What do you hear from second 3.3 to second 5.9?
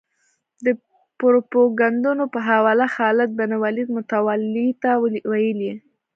بن ولید متولي ته ویلي.